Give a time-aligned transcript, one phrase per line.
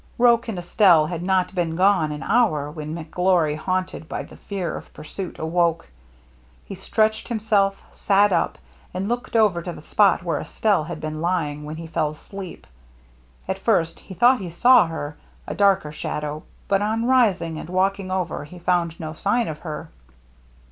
[0.17, 4.75] Roche and Estelle had not been gone an hour when McGlory, haunted by the fear
[4.75, 5.91] of pursuit, awoke.
[6.65, 8.57] He stretched himself, sat up,
[8.95, 12.65] and looked over to the spot where Estelle had been lying when he fell asleep.
[13.47, 18.09] At first he thought he saw her, a darker shadow, but on risiiig and walking
[18.09, 19.91] over he found no sign of her.